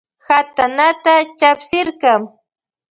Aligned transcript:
Katanata 0.25 1.13
chapsirka. 1.39 2.13